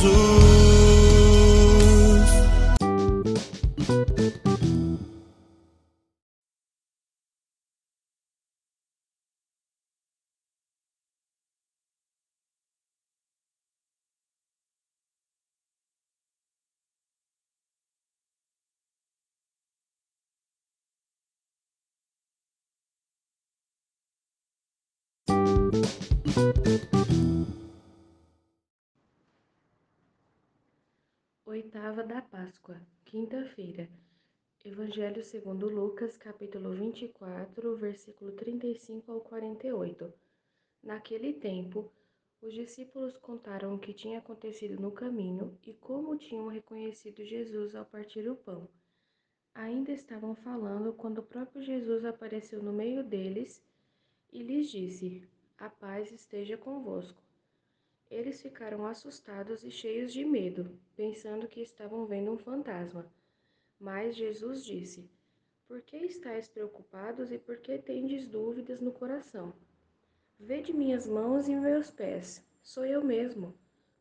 Jesus. 0.00 0.38
Oitava 31.58 32.04
da 32.04 32.22
Páscoa, 32.22 32.80
quinta-feira. 33.04 33.90
Evangelho 34.64 35.24
segundo 35.24 35.68
Lucas, 35.68 36.16
capítulo 36.16 36.70
24, 36.70 37.74
versículo 37.74 38.30
35 38.30 39.10
ao 39.10 39.20
48. 39.22 40.14
Naquele 40.84 41.32
tempo, 41.32 41.92
os 42.40 42.54
discípulos 42.54 43.16
contaram 43.16 43.74
o 43.74 43.78
que 43.80 43.92
tinha 43.92 44.20
acontecido 44.20 44.80
no 44.80 44.92
caminho 44.92 45.58
e 45.66 45.74
como 45.74 46.16
tinham 46.16 46.46
reconhecido 46.46 47.24
Jesus 47.24 47.74
ao 47.74 47.84
partir 47.84 48.30
o 48.30 48.36
pão. 48.36 48.68
Ainda 49.52 49.90
estavam 49.90 50.36
falando 50.36 50.92
quando 50.92 51.18
o 51.18 51.26
próprio 51.26 51.60
Jesus 51.60 52.04
apareceu 52.04 52.62
no 52.62 52.72
meio 52.72 53.02
deles 53.02 53.60
e 54.32 54.44
lhes 54.44 54.70
disse: 54.70 55.28
A 55.58 55.68
paz 55.68 56.12
esteja 56.12 56.56
convosco. 56.56 57.20
Eles 58.10 58.40
ficaram 58.40 58.86
assustados 58.86 59.62
e 59.62 59.70
cheios 59.70 60.12
de 60.12 60.24
medo, 60.24 60.78
pensando 60.96 61.46
que 61.46 61.60
estavam 61.60 62.06
vendo 62.06 62.32
um 62.32 62.38
fantasma. 62.38 63.10
Mas 63.78 64.16
Jesus 64.16 64.64
disse: 64.64 65.10
Por 65.66 65.82
que 65.82 65.96
estáis 65.98 66.48
preocupados 66.48 67.30
e 67.30 67.38
por 67.38 67.58
que 67.58 67.78
tendes 67.78 68.26
dúvidas 68.26 68.80
no 68.80 68.92
coração? 68.92 69.52
Vede 70.40 70.72
minhas 70.72 71.06
mãos 71.06 71.48
e 71.48 71.54
meus 71.54 71.90
pés, 71.90 72.42
sou 72.62 72.86
eu 72.86 73.04
mesmo. 73.04 73.54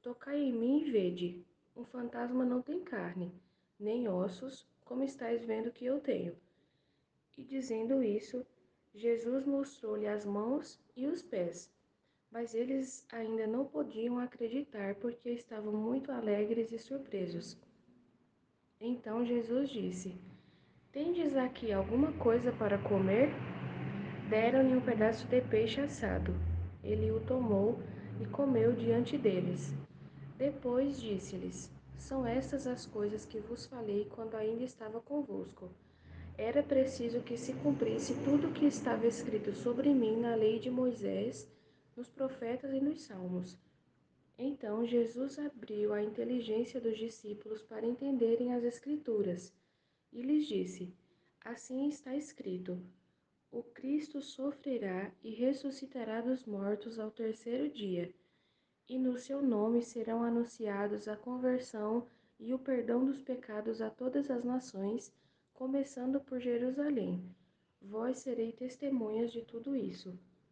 Tocai 0.00 0.38
em 0.40 0.52
mim 0.52 0.80
e 0.82 0.90
vede. 0.90 1.44
Um 1.76 1.84
fantasma 1.84 2.44
não 2.44 2.62
tem 2.62 2.82
carne, 2.82 3.34
nem 3.78 4.08
ossos, 4.08 4.66
como 4.84 5.04
estáis 5.04 5.44
vendo 5.44 5.70
que 5.70 5.84
eu 5.84 6.00
tenho. 6.00 6.34
E 7.36 7.44
dizendo 7.44 8.02
isso, 8.02 8.46
Jesus 8.94 9.44
mostrou-lhe 9.44 10.06
as 10.06 10.24
mãos 10.24 10.80
e 10.96 11.06
os 11.06 11.22
pés. 11.22 11.70
Mas 12.30 12.54
eles 12.54 13.04
ainda 13.10 13.46
não 13.46 13.64
podiam 13.64 14.18
acreditar 14.18 14.94
porque 14.96 15.30
estavam 15.30 15.72
muito 15.72 16.12
alegres 16.12 16.70
e 16.70 16.78
surpresos. 16.78 17.58
Então 18.80 19.24
Jesus 19.24 19.68
disse: 19.68 20.14
Tendes 20.92 21.36
aqui 21.36 21.72
alguma 21.72 22.12
coisa 22.12 22.52
para 22.52 22.78
comer? 22.78 23.30
Deram-lhe 24.28 24.76
um 24.76 24.80
pedaço 24.80 25.26
de 25.26 25.40
peixe 25.40 25.80
assado. 25.80 26.32
Ele 26.84 27.10
o 27.10 27.20
tomou 27.20 27.80
e 28.20 28.26
comeu 28.26 28.72
diante 28.72 29.18
deles. 29.18 29.74
Depois 30.38 31.00
disse-lhes: 31.00 31.70
São 31.98 32.24
estas 32.24 32.66
as 32.66 32.86
coisas 32.86 33.26
que 33.26 33.40
vos 33.40 33.66
falei 33.66 34.06
quando 34.14 34.36
ainda 34.36 34.62
estava 34.62 35.00
convosco. 35.00 35.68
Era 36.38 36.62
preciso 36.62 37.20
que 37.22 37.36
se 37.36 37.52
cumprisse 37.54 38.14
tudo 38.24 38.48
o 38.48 38.52
que 38.52 38.66
estava 38.66 39.06
escrito 39.06 39.52
sobre 39.52 39.92
mim 39.92 40.16
na 40.16 40.34
lei 40.34 40.58
de 40.58 40.70
Moisés, 40.70 41.46
nos 41.96 42.08
profetas 42.08 42.72
e 42.72 42.80
nos 42.80 43.02
salmos. 43.02 43.58
Então 44.38 44.86
Jesus 44.86 45.38
abriu 45.38 45.92
a 45.92 46.02
inteligência 46.02 46.80
dos 46.80 46.96
discípulos 46.96 47.62
para 47.62 47.86
entenderem 47.86 48.54
as 48.54 48.64
Escrituras 48.64 49.52
e 50.12 50.22
lhes 50.22 50.46
disse: 50.46 50.92
Assim 51.44 51.88
está 51.88 52.16
escrito: 52.16 52.82
O 53.50 53.62
Cristo 53.62 54.20
sofrerá 54.20 55.12
e 55.22 55.30
ressuscitará 55.30 56.20
dos 56.20 56.44
mortos 56.44 56.98
ao 56.98 57.10
terceiro 57.10 57.68
dia, 57.68 58.12
e 58.88 58.98
no 58.98 59.16
seu 59.16 59.42
nome 59.42 59.82
serão 59.82 60.22
anunciados 60.22 61.06
a 61.06 61.16
conversão 61.16 62.06
e 62.38 62.52
o 62.54 62.58
perdão 62.58 63.04
dos 63.04 63.20
pecados 63.20 63.80
a 63.80 63.90
todas 63.90 64.30
as 64.30 64.42
nações, 64.42 65.12
começando 65.52 66.20
por 66.20 66.40
Jerusalém. 66.40 67.22
Vós 67.82 68.18
serei 68.18 68.52
testemunhas 68.52 69.30
de 69.30 69.42
tudo 69.42 69.76
isso. 69.76 70.18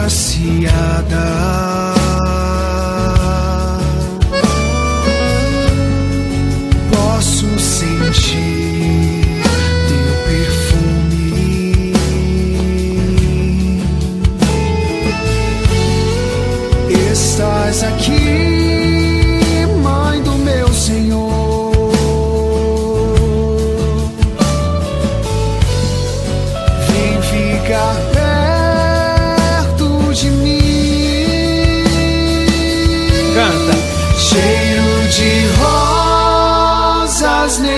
Agraciada. 0.00 1.69